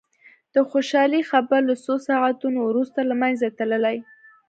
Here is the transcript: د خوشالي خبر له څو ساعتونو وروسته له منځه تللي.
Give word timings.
د 0.53 0.55
خوشالي 0.69 1.21
خبر 1.31 1.61
له 1.69 1.75
څو 1.83 1.93
ساعتونو 2.07 2.59
وروسته 2.63 2.99
له 3.09 3.15
منځه 3.21 3.47
تللي. 3.57 3.97